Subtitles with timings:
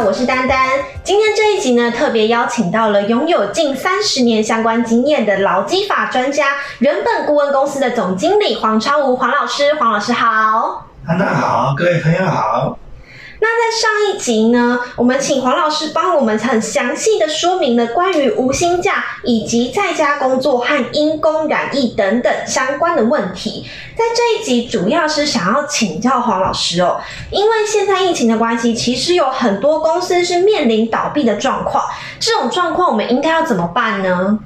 [0.00, 0.68] 我是丹丹。
[1.02, 9.74] 今天这一集呢，特别邀请到了拥有近三十年相关经验的劳基法专家，人本顾问公司的总经理黄超吴黄老师。
[9.74, 12.76] 黄老师好，丹丹好，各位朋友好。
[13.44, 23.68] 那在上一集呢，我们请黄老师帮我们很详细的说明了关于无薪假以及在家工作和因公染疫等等相关的问题。
[23.94, 26.98] 在这一集主要是想要请教黄老师哦，
[27.30, 31.84] 因为现在疫情的关系，其实有很多公司是面临倒闭的状况。
[32.18, 34.38] 这种状况我们应该要怎么办呢？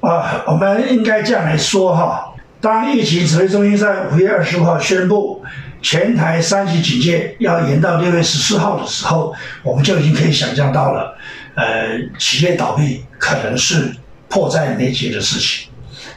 [0.00, 5.42] 啊，我们应该这样来说哈，当疫情指挥中心在五月二十五号宣布。
[5.82, 11.16] 前台三级警戒要延到六月十四号的时候，我们就已经可以想象到了，
[11.54, 13.92] 呃，企业倒闭可能是
[14.28, 15.68] 迫在眉睫的事情。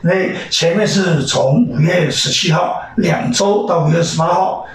[0.03, 4.65] 因为前面是从五月十七号两周到五月十八号，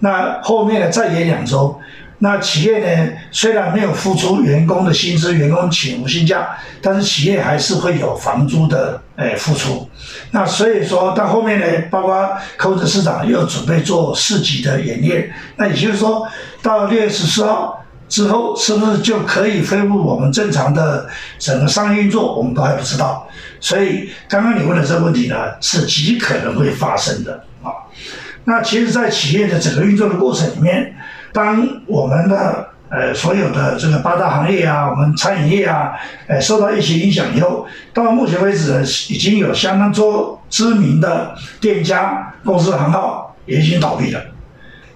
[0.00, 1.79] 那后面再延两周。
[2.22, 6.50] 那企业呢，虽然没有付出员工的薪资，员工请无薪假，
[6.82, 9.88] 但是企业还是会有房租的诶付出。
[10.30, 15.32] 那所以说到后面呢，包括控制市场又准备做四级的演练。
[15.56, 16.28] 那也就是说，
[16.62, 22.36] 到六月十四号之后，是不是就可以恢复我们正常的整个商业运作？
[22.36, 23.26] 我们都还不知道。
[23.60, 27.72] 所以刚刚你问的这个问题呢，是极可能会发生的啊。
[28.44, 30.94] 那其实，在企业的整个运作的过程里面，
[31.32, 35.92] 当我们的呃所有的这个八大行业啊，我们餐饮业啊，
[36.26, 44.20] 呃受到一些影响以后，到目前为止已经有相当多知名的店家、公司行号也已经倒闭了。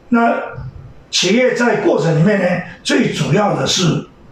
[0.08, 0.34] 那
[1.10, 2.46] 企业在过程里面呢，
[2.82, 3.84] 最主要的是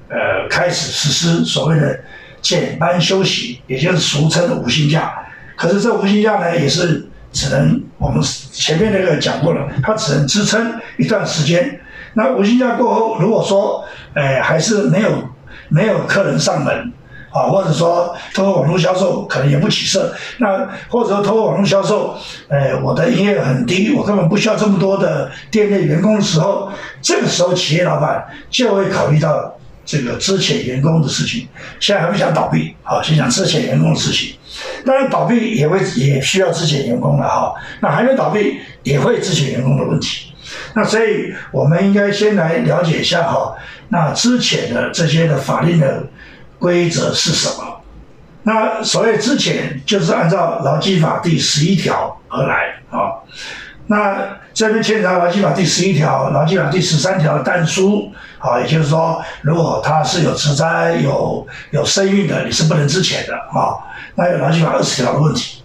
[0.08, 2.00] 呃开始实施所谓的
[2.40, 5.14] 减班休息，也就是俗称的无薪假。
[5.54, 11.78] 可是这无薪假呢，也是只能我们前面那个讲过了，它只能支撑一段时间。
[12.14, 15.10] 那无薪假过后，如果说，哎，还是没有
[15.68, 16.92] 没有客人上门，
[17.30, 22.14] 啊，或者说通过网络销售可能也不起色，那或者说通过网络销售，
[22.48, 26.70] 哎，我的营业额很低，我根本不需要这么多的店内员工的时候，
[27.00, 31.48] 这个时候企业老板就会考虑到这个资遣员工的事情。
[31.80, 34.36] 现在还不想倒闭，好，先想资遣员工的事情。
[34.84, 40.31] 当然倒闭也会也需要资遣员工了，哈，那还没倒闭也会资遣员工的问题。
[40.74, 43.54] 那所以，我们应该先来了解一下哈，
[43.88, 46.04] 那之前的这些的法令的
[46.58, 47.80] 规则是什么？
[48.44, 53.22] 那所谓之前，就是按照劳基法第十一条而来啊。
[53.86, 54.16] 那
[54.52, 63.78] 这边牵扯到劳基法第十一条、劳基法第十三条的但书啊，也就是说，如果他是有职灾、有有生育的，你是不能之前的啊。
[64.14, 65.62] 那有劳基法二十条的问题。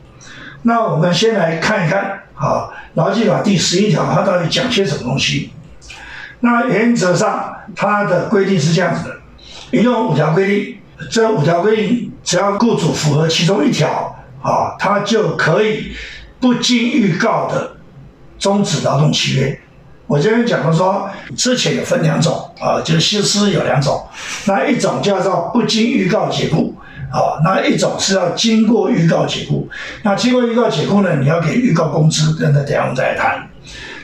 [0.62, 2.22] 那我们先来看一看。
[2.40, 5.52] 好，劳基法第十一条，它到底讲些什么东西？
[6.42, 9.16] 那原则上，它的规定是这样子的：
[9.72, 10.78] 一共五条规定，
[11.10, 15.94] 这五条规定，只要雇主符合其中一条，啊，他就可以
[16.40, 17.76] 不经预告的
[18.38, 19.60] 终止劳动契约。
[20.06, 24.06] 我这边讲的说，之前有分两种，啊，就是薪资有两种，
[24.46, 26.77] 那一种叫做不经预告解雇。
[27.10, 29.68] 好，那一种是要经过预告解雇，
[30.04, 33.48] 那经过预告解雇呢，你要给预告工资，那等下我们再来谈。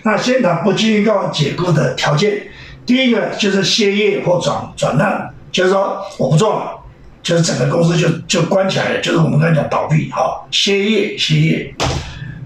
[0.03, 2.43] 那先谈不经预告解雇的条件，
[2.85, 6.79] 第一个就是歇业或转转让，就是说我不做了，
[7.21, 11.75] 就是整个公司就就关起来了，就是我们刚才讲倒闭，好，歇业歇业。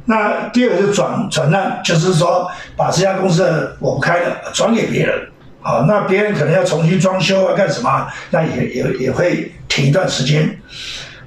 [0.05, 5.27] 那第二个是转转让，就是说把这家公司我不开了，转给别人。
[5.67, 8.07] 啊，那别人可能要重新装修啊，干什么？
[8.31, 10.57] 那也也也会停一段时间。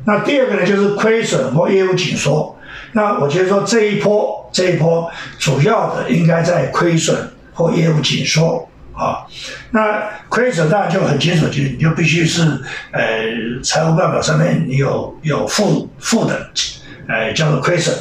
[0.06, 2.56] 那第二个呢，就是亏损或业务紧缩。
[2.92, 7.14] 那我觉得说这一波这一波主要的应该在亏损
[7.52, 9.26] 或业务紧缩啊。
[9.72, 12.40] 那亏损当然就很清楚，就你就必须是
[12.92, 13.02] 呃
[13.62, 16.50] 财务报表上面你有有负负的，
[17.08, 17.96] 呃叫做亏损。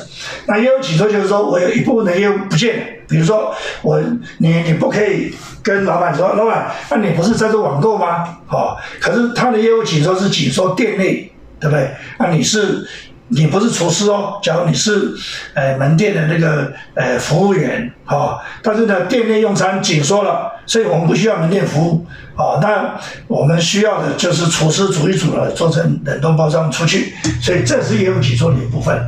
[0.45, 2.95] 那业务紧缩就是说我有一部分的业务不见。
[3.09, 3.51] 比如说，
[3.81, 3.99] 我
[4.37, 5.33] 你你不可以
[5.63, 8.37] 跟老板说，老板，那你不是在做网购吗？
[8.49, 11.89] 哦，可是他的业务紧缩是紧缩店内，对不对？
[12.19, 12.87] 那你是
[13.29, 15.13] 你不是厨师哦，假如你是
[15.53, 22.05] 呃门店的那个呃服务员，哦，但是呢店内用餐紧缩了，所以我们不需要门店服务，
[22.35, 28.99] 哦，那我们需要的就是厨师煮一煮了，做成冷冻包装出去，所以这是业务紧缩的一部分。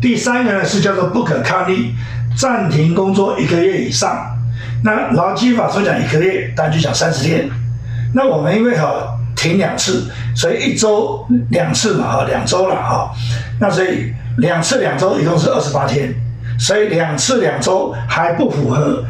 [0.00, 1.94] 第三个呢是叫做不可抗力。
[2.36, 4.36] 暂停工作一个月以上，
[4.82, 7.48] 那劳基法说讲一个月，当然就讲三十天。
[8.12, 9.13] 那我们因为哈
[9.44, 13.12] 停两次，所以一周两次嘛哈，两周了哈。
[13.60, 16.14] 那所以两次两周一共是二十八天，
[16.58, 19.04] 所以两次两周还不符合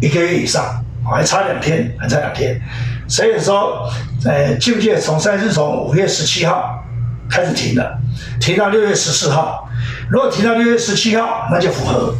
[0.00, 2.60] 一个月以上还差两天，还差两天。
[3.06, 3.88] 所以说，
[4.24, 6.82] 呃，记不记得从三是从五月十七号
[7.30, 7.98] 开始停的，
[8.40, 9.68] 停到六月十四号。
[10.10, 12.12] 如果停到六月十七号，那就符合，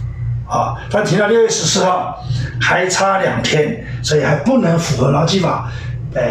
[0.49, 2.17] 啊，但停到六月十四号
[2.61, 5.69] 还差两天，所以还不能符合劳基法，
[6.15, 6.23] 呃，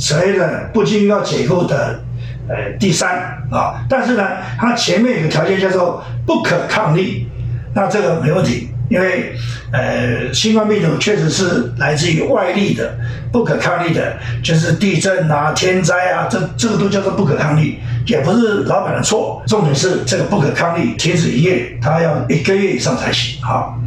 [0.00, 2.00] 所以呢不经预告解雇的，
[2.48, 3.16] 呃，第三
[3.52, 3.84] 啊。
[3.88, 4.26] 但是呢，
[4.58, 7.28] 它前面有个条件叫做不可抗力，
[7.74, 8.68] 那这个没问题。
[8.90, 9.32] 因为，
[9.72, 12.92] 呃，新冠病毒确实是来自于外力的，
[13.30, 19.40] 不可抗力的，就是地震啊、天灾啊，这这个都叫做不可抗力，也不是老板的错。
[19.46, 23.40] 重点是这个不可抗力停止营业，它要一个月以上才行。
[23.40, 23.78] 好，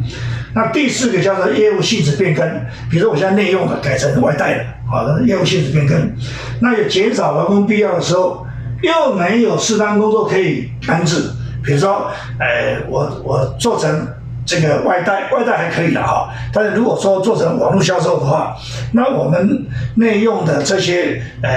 [0.54, 2.48] 那第四个叫做业务性质变更，
[2.90, 6.12] 比如说我现在内用的改成外带的，好的业务性质变更，
[6.60, 8.46] 那有减少劳工必要的时候，
[8.82, 11.30] 又没有适当工作可以安置，
[11.64, 14.06] 比如说，呃，我我做成。
[14.46, 18.54] 这个外带外带还可以的哈，但是如果说做成网络销售的话，
[18.92, 19.66] 那我们
[19.96, 21.50] 内用的这些呃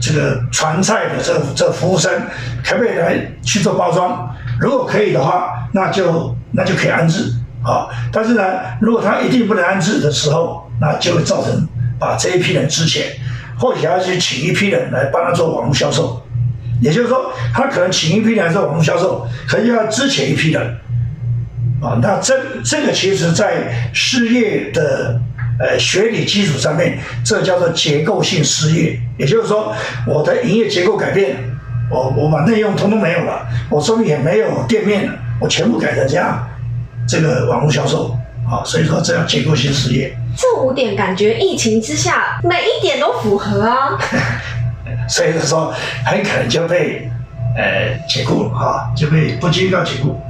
[0.00, 2.10] 这个传菜的这这服务生，
[2.64, 4.34] 可不可以来去做包装？
[4.58, 7.30] 如果可以的话，那就那就可以安置
[7.62, 7.88] 啊。
[8.12, 8.42] 但是呢，
[8.80, 11.66] 如果他一定不能安置的时候，那就会造成
[11.98, 13.06] 把这一批人之前，
[13.58, 16.22] 或许要去请一批人来帮他做网络销售，
[16.80, 20.76] 也就是说，他可能请一批人来做网络销售，可能要之前一批人。
[21.82, 25.18] 啊，那这这个其实，在失业的
[25.58, 29.00] 呃学理基础上面，这叫做结构性失业。
[29.16, 29.74] 也就是说，
[30.06, 31.38] 我的营业结构改变，
[31.90, 36.46] 我我把内容通通没有了，我说明也没有店面了，我全部改成这样，
[37.10, 38.16] 这个网络销售
[38.48, 40.16] 啊，所以说这叫结构性失业。
[40.36, 43.98] 这五点感觉疫情之下每一点都符合啊，
[45.10, 45.74] 所以说
[46.06, 47.10] 很可能就被
[47.56, 50.20] 呃解雇了啊，就被不经意要解雇。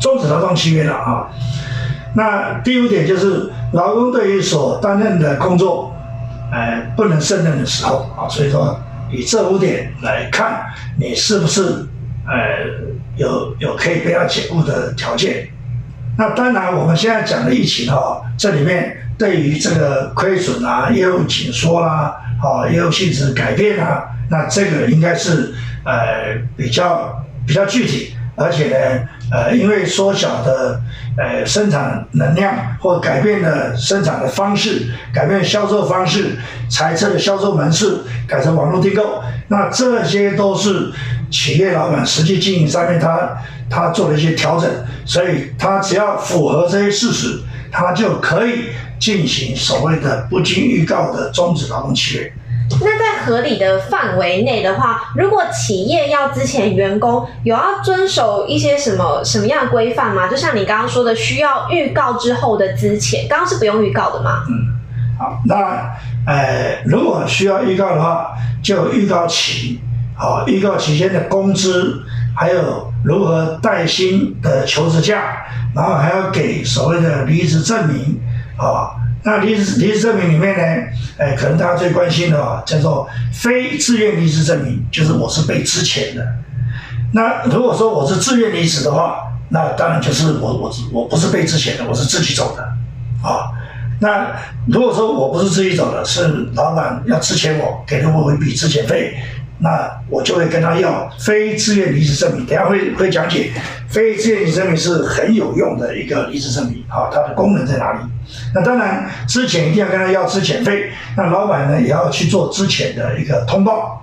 [0.00, 1.28] 终止劳动契约了啊！
[2.14, 5.94] 那第五点就是劳工对于所担任的工作，
[6.50, 8.80] 呃，不能胜任的时候啊，所以说
[9.12, 10.64] 以这五点来看，
[10.98, 11.86] 你是不是
[12.26, 12.64] 呃
[13.16, 15.46] 有有可以被他解雇的条件？
[16.20, 28.14] 那当然，我们现在讲的疫情哈，这里面对于这个亏损啊、业务紧缩啦、啊业务性质改变啊，那这个应该是呃比较比较具体。
[28.36, 30.80] 而且呢，呃，因为缩小的
[31.16, 36.36] 呃生产能量或改变了生产的方式，改变销售方式，
[36.68, 40.90] 裁撤的销售门市，改成网络订购，那这些都是
[41.30, 43.36] 企业老板实际经营上面他
[43.70, 44.68] 他做了一些调整，
[45.04, 47.40] 所以他只要符合这些事实，
[47.70, 52.32] 他就可以进行所谓的不经预告的终止劳动契约。
[52.82, 60.28] 那在合理的范围内的话，如果企业要之前员工有要遵守一些什么什么样的规范吗？
[60.28, 64.44] 就像你刚刚说的，需要预告之后的之前，刚刚是不用预告的吗？
[64.48, 64.54] 嗯，
[65.18, 65.90] 好，那
[66.26, 68.32] 呃，如果需要预告的话，
[68.62, 69.80] 就预告期，
[70.16, 72.00] 好，预告期间的工资，
[72.36, 75.44] 还有如何带薪的求职假，
[75.74, 78.20] 然后还要给所谓的离职证明，
[78.56, 78.96] 啊。
[79.22, 80.62] 那离职离职证明里面呢，
[81.18, 86.26] 哎，可能大家最关心的啊，叫做非自愿离职证明，就是我是被之前的。
[87.12, 92.62] 那如果说我是自愿离职的话，那当然就是我我我不是被之前的，我是自己走的，
[93.22, 93.50] 啊。
[94.02, 94.34] 那
[94.66, 99.18] 如果说我不是自己走的，是老板要之前我给了我一笔之前费。
[99.62, 103.50] 那我就会跟他要非自愿离职证明，等下会会讲解，
[103.88, 107.98] 非自愿离职证明是很有用的一个离职证明，好，它的功能在哪里？
[108.54, 114.02] 那当然之前一定要跟他要之前费，那老板呢也要去做之前的一个通报，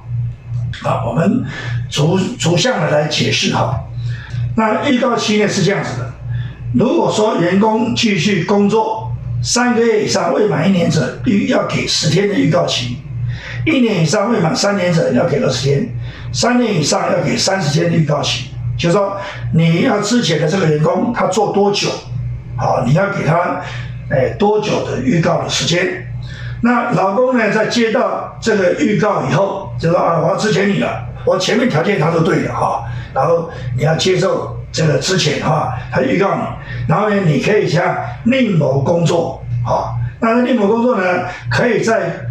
[0.84, 1.44] 啊，我们
[1.90, 3.84] 逐逐项的来解释哈。
[4.56, 6.14] 那预告期呢是这样子的，
[6.74, 9.12] 如果说员工继续工作
[9.42, 12.98] 三个月以上未满一年者，预要给十天的预告期。
[13.68, 15.90] 一年以上未满三年者要给二十天，
[16.32, 18.52] 三年以上要给三十天的预告期。
[18.78, 19.18] 就是说，
[19.54, 21.90] 你要之前的这个员工他做多久，
[22.56, 23.60] 好，你要给他，
[24.10, 26.08] 哎，多久的预告的时间。
[26.62, 36.42] 那老公呢，在接到这个预告以后，就说啊，我要之前你了，我前面条件他都对的哈，然后你要接受这个之前哈，他预告你，
[36.88, 42.22] 然后呢，你可以向另谋工作，好，那另谋工作呢，可以在。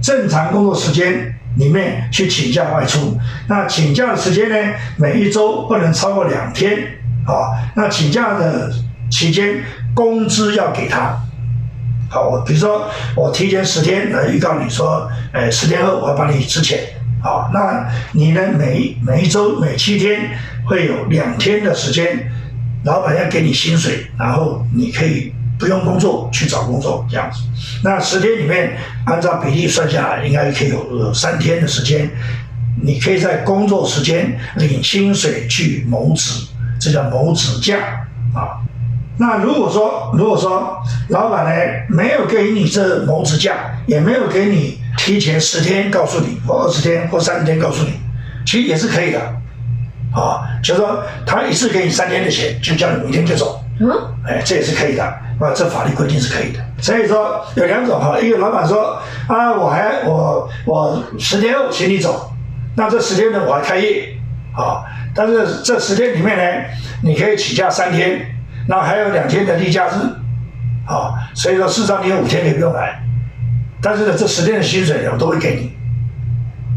[0.00, 4.74] 正常工作时间里面去请假外出，那请假的时间呢？
[4.96, 6.78] 每一周不能超过两天
[7.26, 7.56] 啊。
[7.74, 8.70] 那请假的
[9.10, 11.16] 期间，工资要给他。
[12.08, 16.78] 好，我比如说我提前十天来预告你说，呃，十天后我要把你支钱。
[17.22, 18.40] 好，那你呢？
[18.56, 20.30] 每每一周每七天
[20.66, 22.30] 会有两天的时间，
[22.84, 27.40] 老板要给你薪水，然后你可以不用工作去找工作这样子。
[27.82, 32.10] 那十天里面，按照比例算下来，应该可以有有三天的时间，
[32.82, 36.46] 你可以在工作时间领薪水去谋职，
[36.80, 37.78] 这叫谋职假
[38.34, 38.60] 啊。
[39.18, 40.76] 那如果说，如果说
[41.08, 43.54] 老板呢没有给你这谋职假，
[43.86, 47.92] 也没有给你提前十天告诉你，或二十天或三十天告诉你，
[48.44, 49.20] 其实也是可以的，
[50.12, 53.90] 啊，就是说他一次给你三天的钱，就叫你明天就走，嗯，
[54.26, 56.58] 哎，这也是可以的，啊，这法律规定是可以的。
[56.80, 62.32] 所以说有两种哈，一个老板说啊，我还我我十天后请你走，
[62.76, 64.16] 那这十天呢我还开业，
[64.54, 66.68] 啊，但是这十天里面呢，
[67.02, 68.32] 你可以请假三天。
[68.68, 73.00] 那还有两天的例假日，啊，所以说事实上你有五天可以不用来，
[73.80, 75.76] 但是呢，这十天的薪水呢，我都会给你。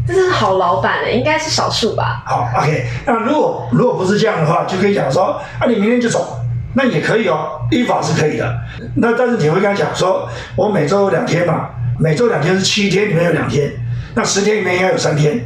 [0.06, 2.22] 这是好老板的，应该是少数吧？
[2.24, 2.86] 好，OK。
[3.04, 6.39] 那如果如果不是这样的话，就可以讲说，啊，你明天就走，
[6.74, 8.58] 那也可以哦，依法是可以的。
[8.96, 13.72] 那但是你会跟他讲说，我每周有两天嘛，每周两天是七天里面有两天，
[14.14, 15.44] 那十天里面应该有三天，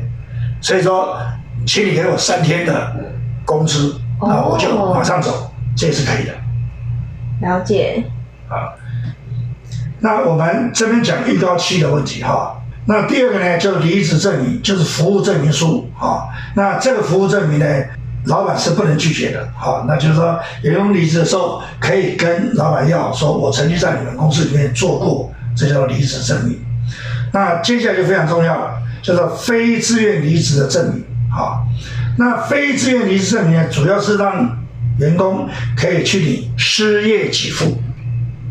[0.60, 1.16] 所以说，
[1.66, 2.96] 请你给我三天的
[3.44, 5.50] 工资，那我就马上走。
[5.76, 6.32] 这也是可以的，
[7.40, 8.04] 了解。
[8.48, 8.78] 啊，
[9.98, 12.62] 那我们这边讲预告期的问题哈。
[12.86, 16.30] 那第二个呢，就是离职证明，就是服务证明书啊。
[16.54, 17.66] 那这个服务证明呢，
[18.26, 19.48] 老板是不能拒绝的。
[19.56, 26.58] 好，那就是说，员工离职的时候，可以跟老板要，说我曾经在你们公司里面做过，这叫离职证明。
[27.32, 31.04] 那接下来就非常重要了，叫做非自愿离职的证明。
[31.30, 31.66] 好，
[32.16, 34.56] 那非自愿离职证明呢，主要是让
[34.98, 37.76] 员工可以去领失业给付，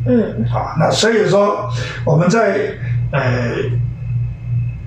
[0.05, 1.69] 嗯，好，那所以说
[2.05, 2.75] 我们在
[3.13, 3.53] 呃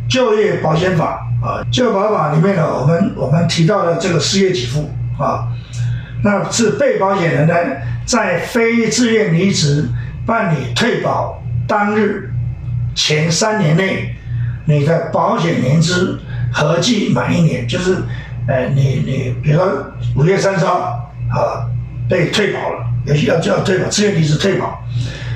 [0.09, 5.49] 就业保险法啊，就业保法里面呢，我们我们提到了这个失业给付啊，
[6.23, 7.55] 那是被保险人呢
[8.05, 9.89] 在非自愿离职
[10.25, 12.31] 办理退保当日
[12.95, 14.15] 前三年内，
[14.65, 16.21] 你的保险年资
[16.53, 17.97] 合计满一年，就是
[18.49, 21.03] 呃你你比如说五月三十号。
[21.29, 21.67] 啊，
[22.09, 24.81] 被退保了，也需要就要退保，自愿离职退保，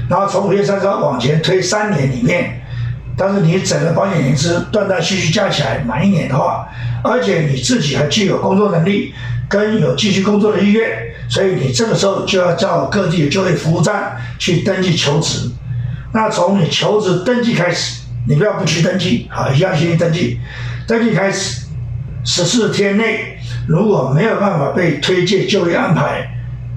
[0.09, 2.63] 然后从五月三十号往前推三年里面，
[3.21, 6.67] 但是你整个保险年资断断续续加起来满一年的话，
[7.05, 9.13] 而且你自己还具有工作能力
[9.47, 10.89] 跟有继续工作的意愿，
[11.29, 15.51] 所以你这个时候就要到各地的就业服务站去登记求职。
[16.15, 20.41] 那从你求职登记开始，你不要不去登记，好，一样先登记，
[20.87, 21.67] 登记开始
[22.25, 23.37] 十四天内。
[23.69, 26.27] 如果没有办法被推荐就业安排，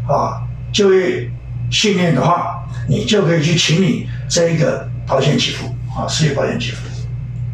[0.10, 1.32] 啊，就业
[1.72, 6.88] 训练的话，你就可以去请你这一个保险给付，啊，失业保险给付。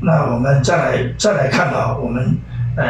[0.02, 2.38] 那我们再来再来看啊，我们
[2.78, 2.86] 呃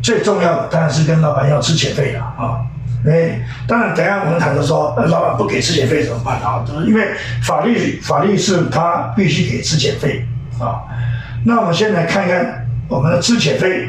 [0.00, 2.62] 最重要的当然是跟老板要资遣费了啊，
[3.04, 6.64] 因为当然等下我们谈的说，老板不给资遣费怎么办啊？
[6.66, 7.08] 就是因为
[7.42, 10.24] 法律法律是他必须给资遣费
[10.60, 10.82] 啊。
[11.44, 13.88] 那我们先来看看我们的资遣费。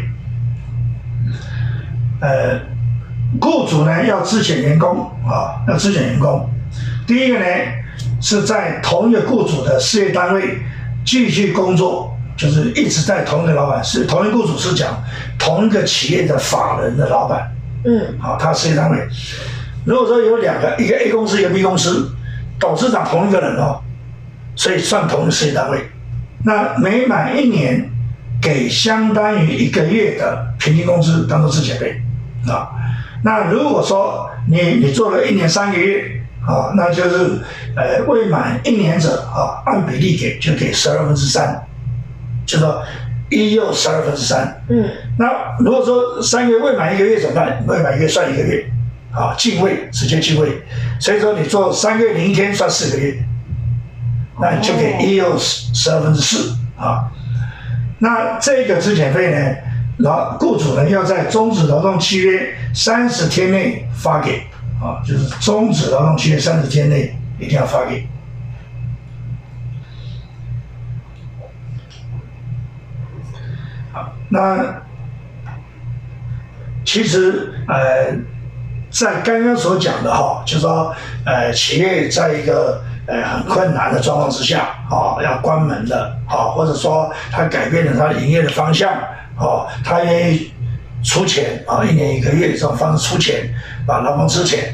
[2.21, 2.57] 呃，
[3.41, 6.49] 雇主呢要支遣员工啊，要支遣员工。
[7.05, 7.45] 第一个呢
[8.21, 10.59] 是在同一个雇主的事业单位
[11.05, 15.03] 继续工作，就是一直在同一个老板是同一个雇主是讲
[15.37, 17.51] 同一个企业的法人的老板，
[17.85, 18.97] 嗯，好，他事业单位。
[19.85, 22.09] 如果说有两个，一个 A 公司，一个 B 公司，
[22.59, 23.81] 董事长同一个人哦，
[24.55, 25.89] 所以算同一个事业单位。
[26.45, 27.89] 那每满一年
[28.41, 32.01] 给相当于一个月的平均工资当做支遣费。
[32.47, 32.71] 啊，
[33.23, 37.41] 那如果说你你做了一年三个月啊，那就是
[37.75, 41.65] 呃未满一年者啊，按比例给就给十二分之三，
[42.45, 42.83] 就说
[43.29, 44.63] 一又十二分之三。
[44.69, 44.85] 嗯，
[45.17, 47.63] 那如果说三个月未满一个月怎么办？
[47.65, 48.65] 未满一个月算一个月，
[49.11, 50.61] 啊，进位直接进位，
[50.99, 53.15] 所以说你做三个月零一天算四个月，
[54.39, 57.09] 那就给一又十十二分之四啊。
[57.99, 59.55] 那这个支遣费呢？
[59.99, 64.41] 劳雇主呢要在终止劳动契约三十天内发给，
[64.83, 68.05] 啊，就是终止劳动契约三十天内一定要发给。
[73.93, 74.81] 好，那
[76.83, 78.13] 其实呃，
[78.89, 80.93] 在刚刚所讲的哈，就说
[81.25, 88.93] 呃，企业在一个呃很困难的状况之下，啊，要关门的，啊，或者说他改变了他营业的方向。
[89.35, 90.52] 哦，他愿意
[91.03, 93.53] 出钱啊，一年一个月这种方式出钱，
[93.85, 94.73] 把劳工出钱，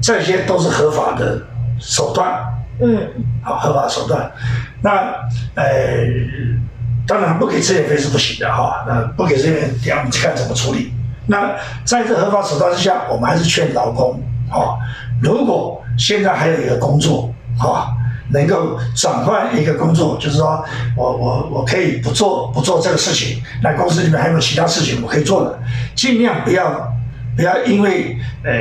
[0.00, 1.42] 这些都是合法的
[1.80, 2.44] 手段。
[2.80, 3.08] 嗯，
[3.42, 4.30] 好，合法手段。
[4.82, 4.90] 那
[5.54, 5.64] 呃，
[7.06, 8.84] 当然不给资源费是不行的哈。
[8.86, 9.48] 那不给支
[9.82, 10.92] 遣，我们看怎么处理。
[11.26, 14.20] 那在这合法手段之下，我们还是劝劳工
[14.50, 14.76] 啊，
[15.22, 17.88] 如果现在还有一个工作啊，
[18.30, 20.64] 能够转换一个工作，就是说
[20.96, 25.58] 我我我可以不做不做这个事情，那公司里面还有其他事情我可以做的，
[25.94, 26.92] 尽量不要
[27.36, 28.52] 不要因为呃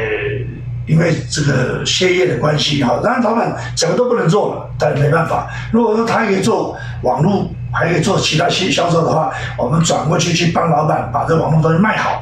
[0.86, 5.50] 因为这个歇业的关系哈，当然老板整个都不能做了，但没办法。
[5.72, 12.22] 如果说他可以做网络，还可以做其他销销售的话，我们转过去去帮老板把这网络东西卖好。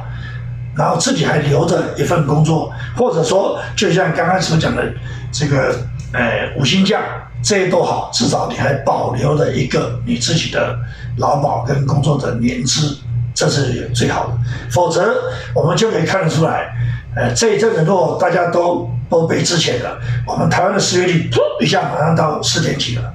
[0.76, 4.82] 然后自己还留着一份工作，或者说，就像刚刚所讲的，
[5.30, 5.72] 这个，
[6.14, 7.02] 呃，五星将
[7.42, 10.78] 这些都好，至少你还保留了一个你自己的
[11.18, 12.96] 劳保跟工作的年资，
[13.34, 14.38] 这是最好的。
[14.70, 15.12] 否则，
[15.54, 16.72] 我们就可以看得出来，
[17.16, 23.12] 呃，这一阵子如果大家都都被之前的，我们台湾的失业率噗一下马上到四点几了。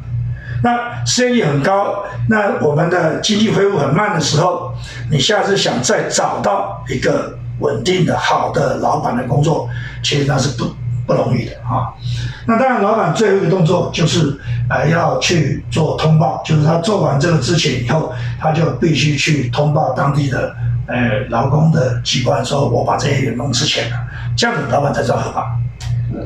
[0.61, 4.73] 那失业率很高，那我们的经济恢复很慢的时候，
[5.09, 7.37] 你下次想再找到一个。
[7.61, 9.67] 稳定的好的老板的工作，
[10.01, 10.63] 其实那是不
[11.09, 11.89] 不容易的啊。
[12.45, 14.39] 那当然，老板最后一个动作就是
[14.69, 23.97] 呃要去做通报，就是他做完这个之前以后，他就必须去通报当地的呃劳工的机关，说我把这些员工辞遣了，
[24.37, 25.57] 这样子老板才叫合法。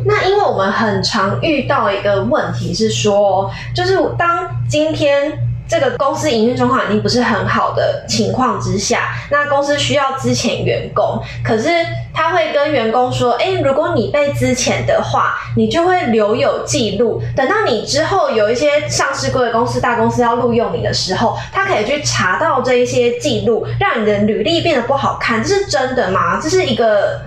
[0.06, 5.32] 那因为我们很常遇到一个问题是说，就是当今天。
[5.74, 11.68] 这个公司营运状况已经不是很好的情况之下，那公司需要资遣员工，可是
[12.14, 26.40] 他会跟员工说：“哎，如果你被资遣的话，你就会留有记录，等到你之后有一些上市贵的公司、大公司要录用你的时候，他可以去查到这一些记录，让你的履历变得不好看。”这是真的吗？
[26.40, 27.20] 这是一个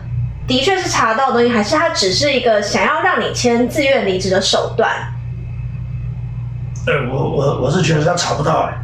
[0.46, 4.88] 的确是查到的东西，还是他只是一个想要让你签自愿离职的手段？
[6.86, 8.78] 呃，我我我是觉得他查不到哎，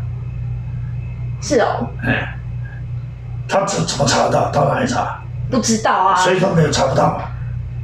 [1.40, 2.36] 是哦，哎，
[3.48, 4.50] 他怎怎么查得到？
[4.50, 5.22] 到哪里查？
[5.50, 7.24] 不知道啊，所以说没有查不到嘛，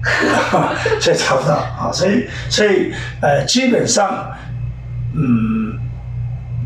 [1.00, 4.32] 所以查不到啊，所以所以呃，基本上，
[5.14, 5.78] 嗯，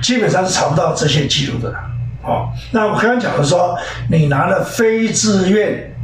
[0.01, 1.75] 基本上是查不到这些记录的，
[2.23, 3.77] 哦，那我刚刚讲的说，
[4.09, 5.95] 你拿了非自愿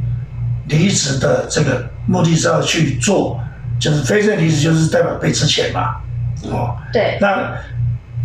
[0.67, 3.39] 离职的这个目的是要去做，
[3.79, 5.95] 就是非自愿离职就是代表被之前嘛。
[6.43, 7.53] 哦，对，那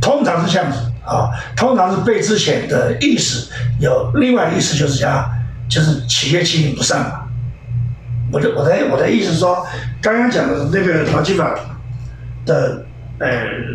[0.00, 3.50] 通常是这样子啊，通常是被之前的意思
[3.80, 5.30] 有另外意思就是讲，
[5.68, 7.20] 就是企业经营不善嘛。
[8.32, 9.66] 我的我的我的意思是说，
[10.00, 11.54] 刚刚讲的那个劳基法
[12.46, 12.84] 的
[13.18, 13.28] 呃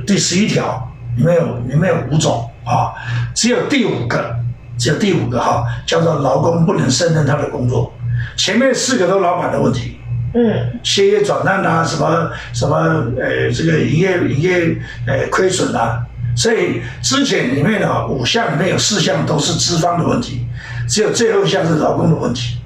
[0.08, 2.94] 第十一条里面有里面有五种啊，
[3.36, 4.36] 只有第五个
[4.78, 7.94] 只有第五个哈，叫做劳工不能胜任他的工作，
[8.38, 9.99] 前面四个都老板的问题。
[10.34, 12.78] 嗯，歇业转让啊，什么什么，
[13.20, 20.46] 呃，这个营业营业呃亏损啊，所以之前里面的五项里面有四项都是资方的问题，
[20.88, 22.59] 只有最后一项是劳工的问题。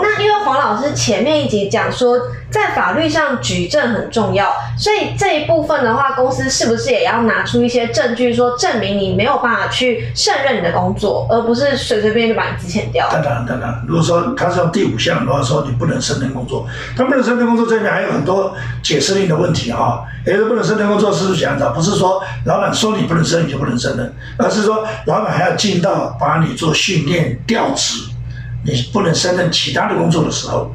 [0.00, 2.18] 那因为黄老师前面一集讲说，
[2.50, 13.08] 在法律上举证很重要，所以这一部分的话，公司是不是也要拿出一些证据，说证明你没有办法去胜任你的工作，而不是随随便便就把你辞遣掉？
[13.10, 13.82] 当然，当然。
[13.86, 20.00] 如果说他是用第五项的话，说你不能胜任工作，他不能胜任工作这里面还有很多解释令的问题啊。
[20.26, 21.64] 也是不能胜任工作是不是这样子？
[21.72, 28.02] 不是说老板说你不能胜任就不能胜任，而是说老板还要尽到把你做训练调职。
[28.66, 30.74] 你不能胜任其他的工作的时候，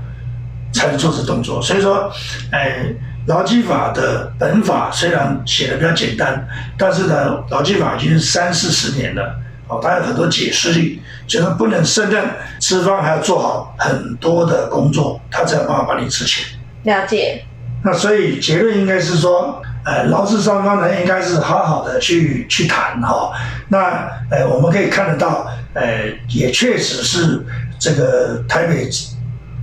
[0.73, 1.61] 才能做这动作。
[1.61, 2.09] 所以说，
[2.51, 2.85] 哎，
[3.27, 9.35] 劳基法的本法虽然写的比较简单，但是呢，劳基法已经三四十年了，
[9.67, 12.23] 哦，它有很多解释力，就是不能胜任，
[12.59, 16.43] 资方还要做好很多的工作，他才有办法把你辞遣。
[16.83, 17.43] 了解。
[17.83, 23.31] 那所以结论应该是说，呃，劳资双方呢，应该是好好的去去谈哈。
[23.69, 27.45] 那呃，我们可以看得到，呃，也确实是。
[27.83, 28.87] 这个台北，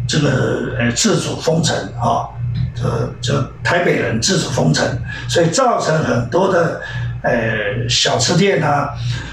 [0.08, 2.26] 这个呃自主封城啊，
[2.74, 4.84] 这这台北人自主封城，
[5.28, 6.80] 所以造成很多的
[7.22, 8.90] 呃小吃店啊，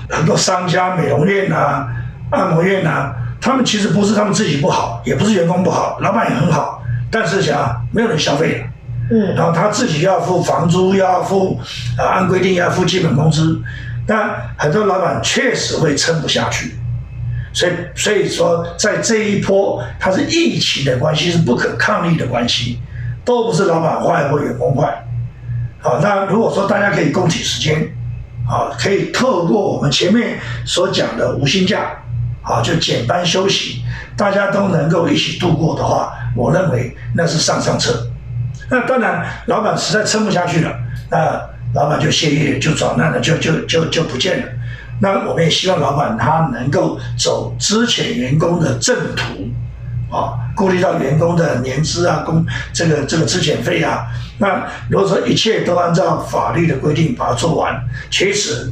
[0.08, 1.88] 很多商家、美容院啊、
[2.30, 8.68] 按摩院啊，他们其实不是他们自己不好，也不是员工不好，老板也很好，但是想没有人消费了，
[9.10, 11.60] 嗯，然后他自己要付房租，要付
[11.98, 13.60] 啊按规定要付基本工资，
[14.08, 16.76] 但很多老板确实会撑不下去。
[17.54, 22.80] 所以，所以说，在这一波，它是疫情的关系，是不可抗力的关系，
[23.24, 25.06] 都不是老板坏或员工坏。
[25.80, 27.90] 好，那如果说大家可以共体时间，
[28.46, 31.92] 啊，可以透过我们前面所讲的无薪假，
[32.42, 33.82] 啊，就减班休息，
[34.18, 38.06] 大家都能够一起度过的话，我认为那是上上策。
[38.70, 40.78] 那当然，老板实在撑不下去了，
[41.10, 41.42] 那
[41.76, 44.48] 老板就歇业，就转难了，就就就就不见了。
[45.02, 54.08] 那我们也希望老板他能够走之前员工的正途，啊，顾虑到员工的年资啊、工这个这个资遣费啊。
[54.38, 57.76] 那如果说一切都按照法律的规定把它做完，
[58.10, 58.72] 其实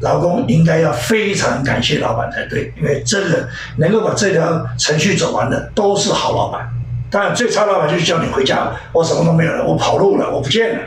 [0.00, 6.68] 劳工应该要非常感谢老板才对，因为这个能够把这条程序走完的都是好老板。
[7.08, 10.82] 当然，最差老板就是叫你回家，我什么都没有了，我跑路了，我不见了，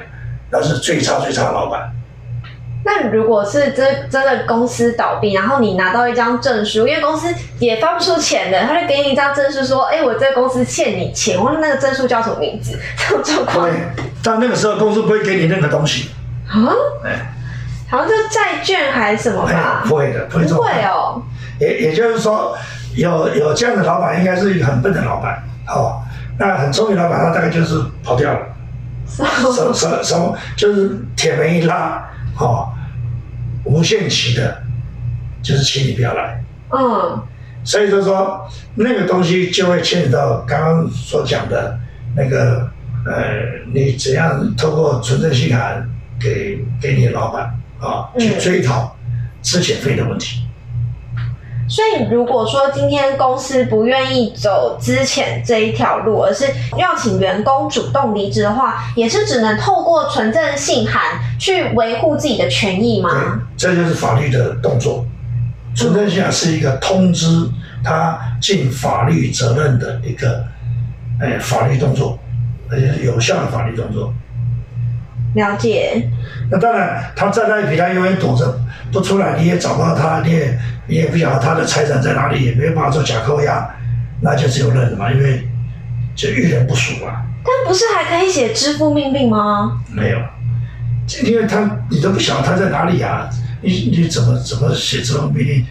[0.52, 1.92] 那是最差最差的老板。
[2.86, 7.28] 那如果是真真的公司倒闭，然后你拿到一张证书，因为公司
[7.60, 12.80] 也发不出钱的，他就给你一张证书，说：“哎，我这个公司欠你钱。”忘了那个证书叫什么名字？
[12.98, 13.70] 这种状况。
[13.70, 13.80] 对，
[14.24, 16.10] 但那个时候公司不会给你任何东西。
[16.48, 16.72] 啊？
[17.04, 17.34] 哎，
[17.90, 19.84] 好像是债券还是什么吧？
[19.86, 21.22] 不会的，不会哦。
[21.60, 22.58] 也也就是说，
[22.96, 25.44] 有有这样的老板，应该是一个很笨的老板。
[25.68, 26.00] 哦，
[26.40, 28.40] 那很聪明老板，他大概就是跑掉了。
[29.10, 30.38] 什什什么？
[30.56, 32.08] 就是铁门一拉。
[32.38, 32.70] 哦，
[33.66, 34.64] 无限期的，
[35.42, 36.42] 就是请你不要来。
[36.70, 37.22] 嗯，
[37.66, 41.78] 所以就说那个东西就会牵扯到刚刚所讲的
[42.16, 42.72] 那个，
[43.06, 45.86] 呃，你怎样透过存证信函
[46.18, 48.96] 给给你的老板啊去追讨
[49.42, 50.48] 资遣费的问题。
[51.70, 56.46] 所以，如果说今天公司不愿意走之前这一条路，而是
[56.78, 63.40] 要请员工主动离职的话，也是只能透过存证信函去维护自己的权益吗？
[63.56, 65.06] 这就是法律的动作。
[65.76, 67.28] 存证信函是一个通知
[67.84, 70.44] 他尽法律责任的一个，
[71.22, 72.18] 哎，法律动作，
[72.72, 74.12] 而且是有效的法律动作。
[75.36, 76.10] 了解。
[76.50, 78.60] 那当然，他在那里，他永远躲着
[78.92, 83.70] 不出来，你也找不到他，你也你也不晓得他的财产在哪里，也没有办法做假扣押，
[84.22, 85.48] 那就只有认了嘛，因为
[86.16, 87.24] 就遇人不淑嘛。
[87.44, 89.82] 但不是还可以写支付命令吗？
[89.92, 90.18] 没有，
[91.24, 93.30] 因为他你都不晓得他在哪里啊，
[93.62, 95.66] 你你怎么怎么写支付命令？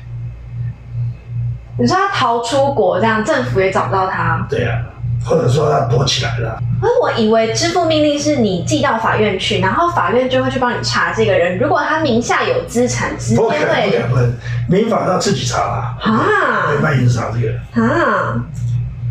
[1.78, 4.46] 你说他逃出国，这样政府也找不到他？
[4.48, 4.85] 对呀。
[5.24, 6.59] 或者说他躲起来了。
[6.81, 11.59] 而我以为支付命令是你寄到法院去，然后法院就会去帮你查这个人。
[11.59, 13.42] 如果他名下有资产，直接会。
[13.42, 14.35] 不可能，不可能，
[14.68, 15.96] 民法要自己查啦。
[16.00, 16.70] 啊。
[16.70, 17.85] 没办法查这个。
[17.85, 18.44] 啊。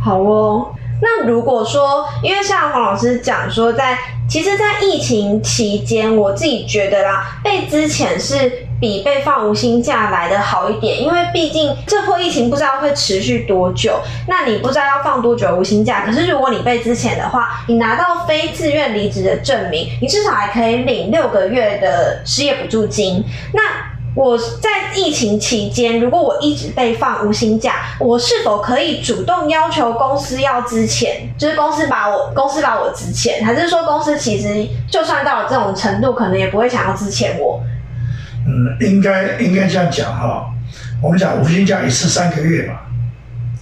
[0.03, 0.73] 好哦。
[1.01, 3.97] 那如果说，因为像黄老师讲说，在
[4.29, 8.66] 其实，在疫情期间，我自己觉得啦，被之前是。
[8.79, 16.05] 比被放无薪假来的好一点，因为毕竟这波疫情不知道会持续多久，那你不知道要放多久无薪假。
[16.05, 23.23] 可是如果你被资遣的话，你拿到非自愿离职的证明，你至少还可以领六个月的失业补助金。
[23.53, 23.61] 那
[24.15, 31.07] 我在疫情期间，如果我一直被放无薪假，我是否可以主动要求公司要资遣？
[31.37, 37.61] 就是公司把我公司把我资遣，还是说公司其实就算到了这种程度，可能也不会想要资遣我？
[38.47, 40.53] 嗯，应该应该这样讲哈。
[41.01, 42.79] 我们讲无薪假一次三个月嘛，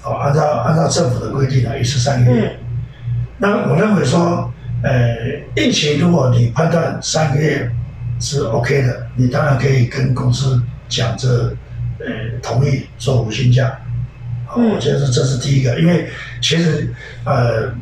[0.04, 2.58] 哦，按照按照政府的规定啊，一次三个月。
[3.38, 5.16] 那我认为说，呃，
[5.56, 7.70] 疫情如果你判断三个月
[8.22, 11.54] 是 OK 的，你当然可以跟公司讲这，
[12.00, 13.78] 呃，同意做无薪假。
[14.56, 16.08] 我觉得这是第一个，因为
[16.42, 16.94] 其实
[17.26, 17.74] 呃，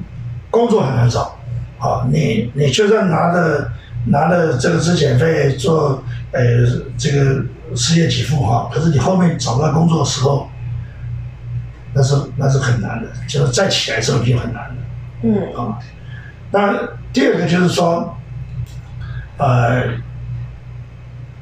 [0.49, 1.37] 工作很难找，
[1.77, 3.69] 啊，你你就算拿着
[4.05, 6.03] 拿着这个资遣费做。
[6.33, 6.41] 呃，
[6.97, 10.49] 这个失业给付哈，可是你后面找不到工作的时候，
[11.93, 14.75] 那是那是很难的，就是再起来时候就很难了。
[15.21, 15.79] 嗯啊，
[16.51, 16.73] 那
[17.13, 18.17] 第二个就是说，
[19.37, 19.93] 呃，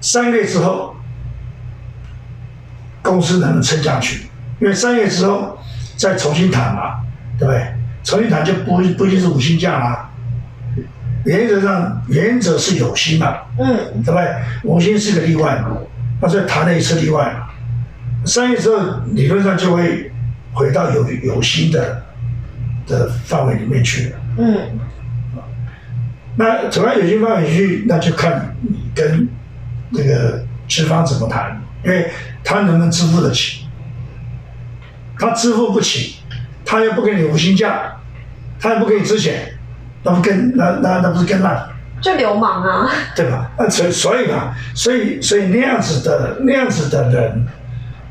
[0.02, 0.96] 三个月之后，
[3.02, 4.30] 公司能不能撑下去？
[4.60, 5.58] 因为三月之后
[5.96, 7.00] 再重新谈嘛，
[7.40, 7.74] 对不对？
[8.04, 10.11] 重新谈就不不一定是五薪假啦。
[11.26, 14.36] 原则上，原则是有心嘛，嗯，对不对？
[14.64, 15.78] 五薪是个例外嘛，
[16.22, 17.48] 那所以谈了一次例外嘛。
[18.26, 20.12] 三月之后，理论上就会
[20.54, 22.04] 回到有有心的
[22.88, 24.80] 的范围里面去了，嗯。
[26.36, 29.28] 那走到有心范围去，那就看你跟
[29.90, 32.10] 那个资方怎么谈，因为
[32.44, 33.66] 他能不能支付得起？
[35.20, 36.16] 他支付不起，
[36.66, 37.94] 他又不给你无薪假，
[38.60, 39.54] 他又不给你支钱。
[40.04, 41.68] 那不更那那那不是更烂？
[42.02, 42.90] 就流氓啊！
[43.16, 43.52] 对吧？
[43.60, 47.46] 那所所以嘛，所以所以那样子的那样子的人，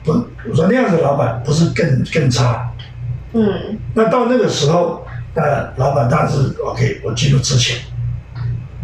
[0.05, 0.13] 不，
[0.49, 2.71] 我说那样子的老板不是更更差？
[3.33, 3.77] 嗯。
[3.93, 7.79] 那到那个时候，那老板当然是 OK，我进入之前。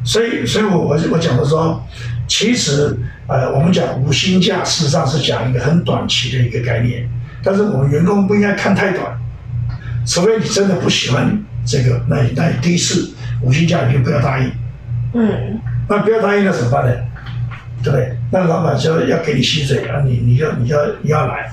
[0.05, 1.81] 所以，所以我我我讲的说，
[2.27, 7.09] 其实呃，我们讲无薪假，事实上是讲一个很短期的一个概念，
[7.45, 9.17] 但是我们员工不应该看太短，
[10.05, 11.45] 除非你真的不喜欢。
[11.67, 14.51] 这个，那那第一次五星假你就不要答应，
[15.15, 16.93] 嗯，那不要答应那怎么办呢？
[17.83, 18.17] 对不对？
[18.31, 21.51] 那老板说要给你薪水啊，你你要你要你要来，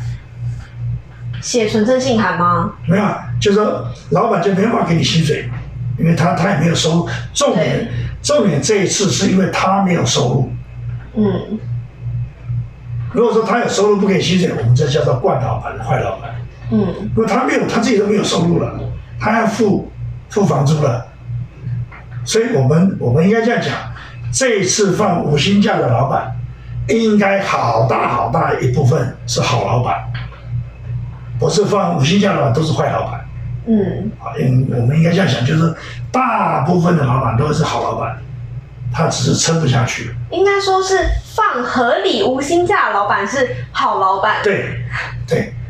[1.41, 2.73] 写存证信函吗？
[2.87, 3.03] 没有，
[3.39, 5.49] 就是说老板就没办法给你薪水，
[5.99, 7.09] 因为他他也没有收入。
[7.33, 7.87] 重点
[8.21, 10.51] 重点这一次是因为他没有收入。
[11.15, 11.59] 嗯，
[13.11, 16.33] 如果说他有收入不给薪水，我们这叫做惯老板、坏老板。
[16.71, 18.79] 嗯，如果他没有，他自己都没有收入了，
[19.19, 19.91] 他要付
[20.33, 21.05] 付房租了，
[22.25, 23.71] 所以我们我们应该这样讲：
[24.33, 26.35] 这一次放五星假的老板，
[26.87, 30.03] 应该好大好大一部分是好老板，
[31.39, 33.23] 不是放五星假的老板都是坏老板。
[33.67, 35.71] 嗯，啊，因我们应该这样想，就是
[36.11, 38.17] 大部分的老板都是好老板，
[38.91, 40.15] 他只是撑不下去。
[40.31, 40.97] 应该说是
[41.35, 44.37] 放合理无薪假的老板是好老板。
[44.43, 44.79] 对。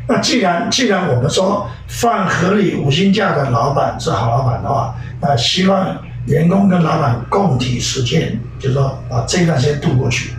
[0.06, 10.32] 那既然既然我们说放合理五薪假的老板是好老板的话，那希望员工跟老板共体时间，就是说把这一段时间度过去。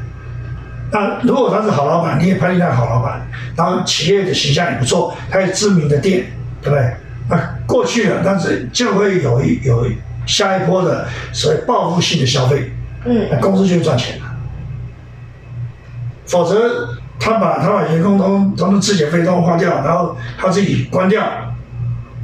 [0.92, 6.26] 那如果他是好老板，你也判定他好老板，然后企业的形象也不错，他有知名的店，
[6.62, 6.96] 对不对？
[7.28, 9.88] 那过去了，但是就会有一有
[10.28, 12.72] 下一波的所谓报复性的消费，
[13.04, 14.26] 嗯那公司就会赚钱了。
[16.28, 21.24] 否则，他把他把员工都都都自己费都花掉，然后他自己关掉，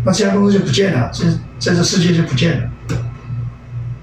[0.05, 1.25] 那这家公司就不见了，这
[1.59, 2.69] 这个世界就不见了。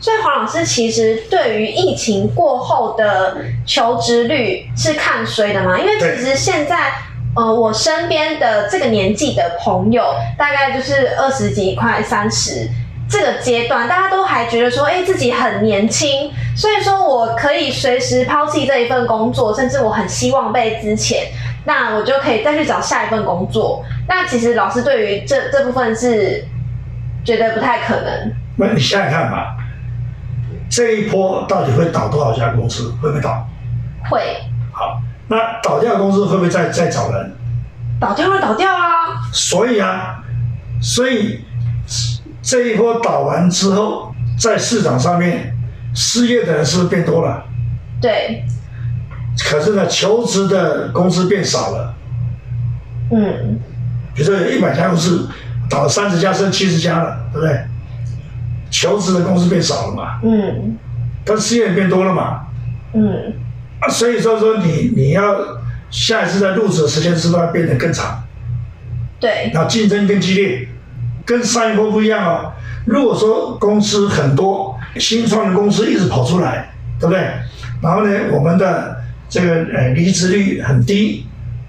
[0.00, 5.76] 所以黄老师其实对于疫情过后的求职率是看衰的吗？
[5.76, 6.92] 因为其实现在
[7.34, 10.04] 呃我身边的这个年纪的朋友，
[10.38, 12.68] 大概就是二十几快三十
[13.08, 21.28] 这个阶段，大家都还觉得说，哎、自己很年轻，所以说我可以随时抛弃这一份工作，甚至我很希望被资遣，
[21.64, 23.82] 那我就可以再去找下一份工作。
[24.06, 26.46] 那其实老师对于这这部分是
[27.24, 28.32] 觉得不太可能。
[28.56, 29.56] 那你想想看吧，
[30.68, 32.92] 这一波到底会倒多少家公司？
[33.00, 33.46] 会不会倒？
[34.10, 34.20] 会
[34.72, 37.34] 好，那倒掉的公司会不会再再找人？
[37.98, 39.16] 倒掉了，倒掉啊。
[39.32, 40.22] 所以啊，
[40.80, 41.44] 所以
[42.48, 45.54] 这一波倒完之后，在市场上面
[45.94, 47.44] 失业的人是不是变多了？
[48.00, 48.42] 对，
[49.44, 51.94] 可是呢，求职的公司变少了。
[53.10, 53.60] 嗯，
[54.14, 55.28] 比如说有一百家公司
[55.68, 57.60] 倒了三十家，剩七十家了，对不对？
[58.70, 60.78] 求职的公司变少了嘛，嗯，
[61.26, 62.46] 但失业人变多了嘛，
[62.94, 63.34] 嗯，
[63.80, 65.36] 啊，所以说说你你要
[65.90, 68.24] 下一次在入职的时间是不是要变得更长？
[69.20, 70.68] 对，然后竞争更激烈，
[71.28, 72.52] 跟上一波不一样哦。
[72.86, 77.20] 如果说公司很多新创的公司一直跑出来，对不对？
[77.82, 78.96] 然后呢，我们的
[79.28, 81.26] 这个呃离职率很低，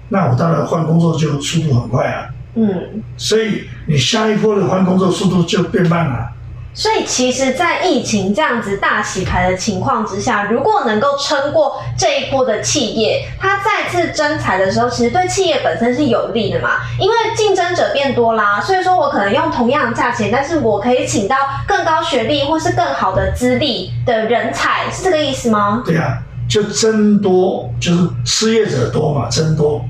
[0.08, 2.26] 那我当然换工作就速度很快啊。
[2.54, 6.30] 嗯，所以你下一波的换工作速度就变慢了。
[6.72, 25.82] 所以其实，在疫情这样子大洗牌的情况之下，如果能够撑过这一波的企业，它再次征才的时候，其实对企业本身是有利的嘛，因为竞争者变多啦，所以说我可能用同样的价钱，但是我可以请到更高学历或是更好的资历的人才，是这个意思吗？
[25.84, 29.84] 对呀、就增多，就是失业者多嘛，增多，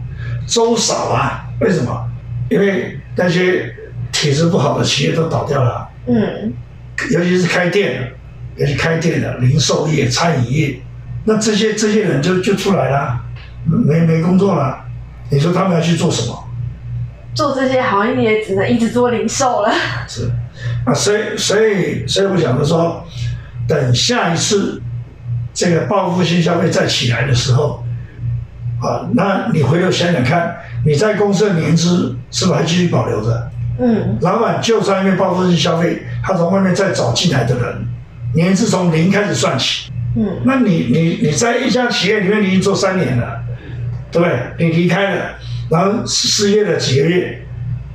[0.48, 1.44] 周少啊。
[1.60, 2.06] 为什么？
[2.48, 3.72] 因为那些
[4.10, 6.52] 体质不好的企业都倒掉了，嗯，
[7.10, 8.08] 尤其是开店的，
[8.56, 10.80] 尤其开店的零售业、餐饮业，
[11.24, 13.20] 那这些这些人就就出来了，
[13.64, 14.84] 没没工作了。
[15.30, 16.46] 你说他们要去做什么？
[17.32, 19.72] 做这些行业也只能一直做零售了。
[20.08, 20.30] 是
[20.84, 23.04] 啊，所以所以所以我想着说，
[23.68, 24.82] 等下一次
[25.54, 27.84] 这个报复性消费再起来的时候，
[28.80, 33.50] 啊，那你回头想想看，你在公司的年资是不是还继续保留着？
[33.78, 37.88] 嗯，老板就算因为报复性消费，他从外面再找进来的人，
[38.34, 43.42] 年是从零开始算起，嗯，那你你你在一家企业里面你已经做三年了，
[44.10, 44.38] 对不对？
[44.58, 45.24] 你离开了，
[45.70, 47.42] 然后失业了几个月，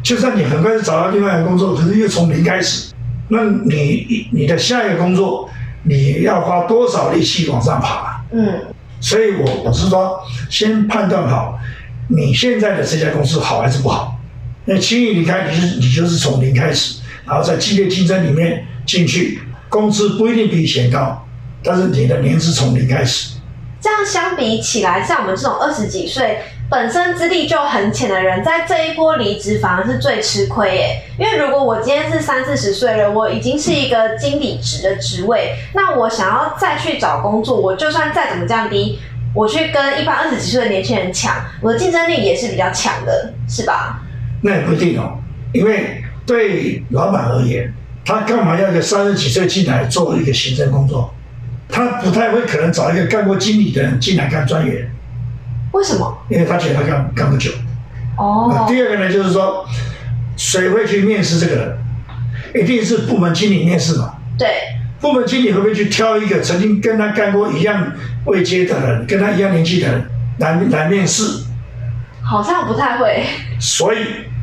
[0.03, 2.93] 就算你很快就找到另外一个工作，可是又从零开始，
[3.29, 5.49] 那你你的下一个工作
[5.83, 8.23] 你要花多少力气往上爬？
[8.31, 8.59] 嗯，
[8.99, 11.59] 所以我我是说，先判断好
[12.07, 14.19] 你现在的这家公司好还是不好。
[14.65, 21.27] 那轻易离开，你是你就是从零开始，然后在激烈竞争里面进去，工资不一定比以前高，
[21.63, 23.35] 但是你的年资从零开始。
[23.81, 26.39] 这样相比起来，像我们这种二十几岁，
[26.71, 31.01] 本身资历就很浅的人，在这一波离职反而是最吃亏耶。
[31.19, 38.97] 因为如果我今天是三四十岁了，我已经是一个经理职的职位，那我想要再去找工作，我就算再怎么降低，
[39.35, 44.01] 我去跟一般二十几岁的年轻人抢，我的竞争力也是比较强的，是吧？
[44.41, 45.19] 那也不一定哦，
[45.53, 51.13] 因为对老板而言，他干嘛要一个三十几岁进来做一个行政工作？
[51.67, 54.89] 他不太会可能找一个干过经理的人进来干专员，
[55.71, 56.17] 为什么？
[56.29, 57.51] 因为他觉得他干干不久。
[58.17, 59.65] 哦，第二个呢，就是说
[60.37, 61.77] 谁会去面试这个人？
[62.53, 64.13] 一定是部门经理面试嘛。
[64.37, 64.47] 对，
[65.01, 67.91] 部门经理会不会去挑一个曾经跟他干过一样
[68.25, 71.43] 位阶的人，跟他一样年纪的人来来面试？
[72.21, 73.23] 好像不太会。
[73.59, 73.97] 所以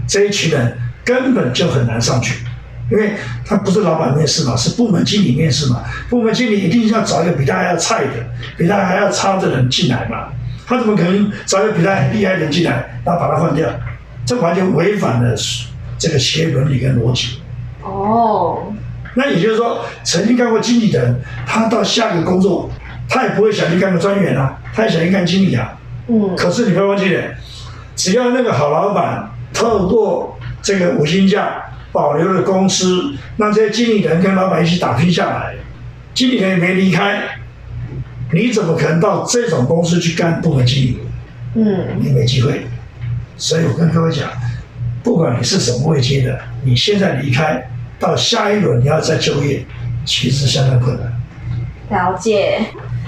[0.06, 2.44] 这一群人根本就很难上去，
[2.90, 3.12] 因为
[3.44, 5.82] 他不是老板面试嘛，是部门经理面试嘛。
[6.08, 8.12] 部门经理一定要找一个比他还要菜的、
[8.56, 10.28] 比他还要差的人进来嘛。
[10.66, 13.68] 他怎么可能找一个比他厉害的人进来，然后把他换掉？
[14.24, 15.34] 这完全违反了
[15.98, 17.40] 这个企业伦理跟逻辑。
[17.82, 18.72] 哦，
[19.14, 22.70] 那也就是说，曾经干过经理的人，他到下个工作，
[23.08, 25.76] 他也不会想去干个专员啊，他也想去干经理啊。
[26.06, 27.22] 嗯，可是你不要忘记了，
[27.96, 35.54] 只要那个好老板透过这个五星价保留了公司，让这些经理人跟老板一起打拼下来，
[36.14, 37.20] 经理人也没离开，
[38.32, 40.98] 你怎么可能到这种公司去干部门经理？
[41.54, 42.66] 嗯，你没机会。
[43.36, 44.30] 所以我跟各位讲，
[45.02, 49.66] 不管你是什么位阶的，你现在离开，到下一轮你要再就业，
[50.04, 51.12] 其实相当困难。
[51.90, 52.60] 了解。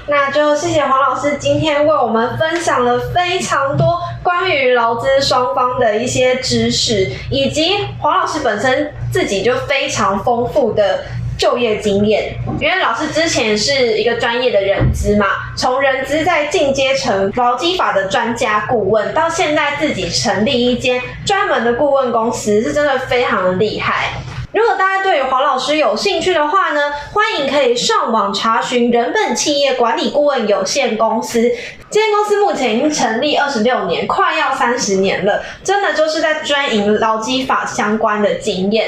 [0.07, 11.05] 那就谢谢黄老师今天为我们分享了非常多关于劳资双方的一些知识，以及黄老师本身自己就非常丰富的
[11.39, 12.35] 就业经验。
[12.59, 24.09] 因为老师之前是一个专业的人资嘛，从人资再进阶成劳基法的专家顾问，到现在自己成立一间专门的顾问公司，是真的非常的厉害。
[24.55, 31.43] 如果大家对黄老师有兴趣的话呢，欢迎可以上网查询人本企业管理顾问有限公司。
[31.91, 38.87] 这间公司目前已经成立二十六年，快要三十年了，真的就是在专营劳基法相关的经验。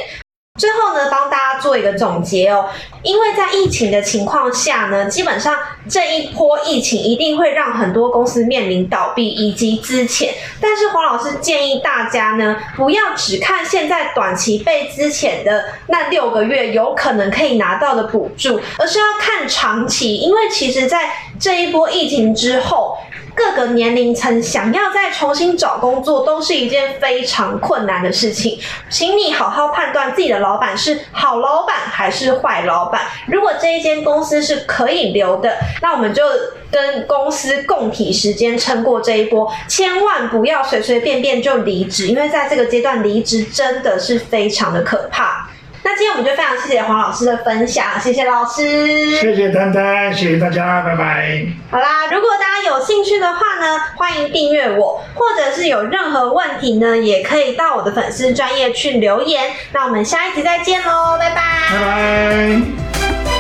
[0.57, 2.69] 最后呢，帮大家做一个总结哦，
[3.03, 5.55] 因为在疫情的情况下呢，基本上
[5.89, 10.31] 这一波疫情一定会让很多公司面临倒闭以及资遣。
[10.61, 22.97] 但是黄老师建议大家呢，不要只看现在短期被资遣的那六个月有可能可以拿到的补助，而是要看长期，因为其实在这一波疫情之后。
[23.37, 28.59] 各个年龄层想要再重新找工作，都是一件非常困难的事情。
[28.89, 33.03] 请你好好判断自己的老板是好老板还是坏老板。
[33.29, 36.23] 如果这一间公司是可以留的，那我们就
[36.71, 45.51] 跟公司共体时间撑过这一波，千万不要随随便便就离职，因为在这个阶段离职真的是非常的可怕。
[45.87, 51.47] 那今天我们就非常谢谢黄老师的分享，谢谢老师，谢谢丹丹，谢谢大家，拜拜。
[51.71, 59.53] 好啦，如果大家有兴趣的话呢，欢迎订阅我，或者是有任何问题呢，也可以到我的粉丝专业去留言。
[59.73, 61.37] 那我们下一集再见喽，拜拜，
[61.71, 63.36] 拜拜。